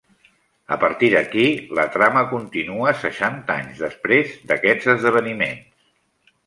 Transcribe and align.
A 0.75 0.77
partir 0.83 1.09
d'aquí 1.15 1.43
la 1.81 1.85
trama 1.97 2.25
continua 2.33 2.95
seixanta 3.05 3.59
anys 3.61 3.87
després 3.87 4.35
d'aquests 4.53 4.93
esdeveniments. 4.97 6.33